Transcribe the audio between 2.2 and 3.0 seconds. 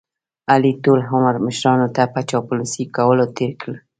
چاپلوسۍ